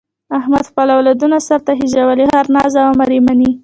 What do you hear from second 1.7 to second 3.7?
خېژولي، هر ناز او امر یې مني.